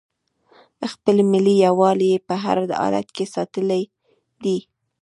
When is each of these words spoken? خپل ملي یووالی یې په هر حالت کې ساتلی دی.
خپل 0.91 1.17
ملي 1.31 1.55
یووالی 1.65 2.07
یې 2.13 2.19
په 2.27 2.35
هر 2.43 2.57
حالت 2.79 3.07
کې 3.15 3.25
ساتلی 3.35 3.83
دی. 4.43 4.57